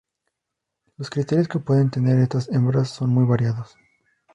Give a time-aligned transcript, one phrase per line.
[0.97, 3.77] Los criterios que pueden tener estas hembras son muy variados.